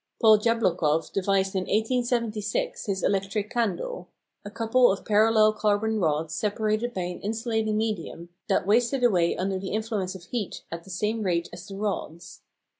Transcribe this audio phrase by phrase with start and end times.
[0.19, 4.07] Paul Jablochkoff devised in 1876 his "electric candle"
[4.43, 9.59] a couple of parallel carbon rods separated by an insulating medium that wasted away under
[9.59, 12.41] the influence of heat at the same rate as the rods.